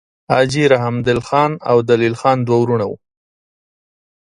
[0.31, 2.97] حاجي رحمدل خان او دلیل خان دوه وړونه وه.